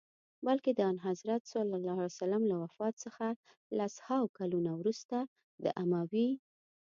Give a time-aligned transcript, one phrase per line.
[0.45, 1.53] بلکه د آنحضرت ص
[2.49, 3.25] له وفات څخه
[3.77, 5.17] لس هاوو کلونه وروسته
[5.63, 6.29] د اموي.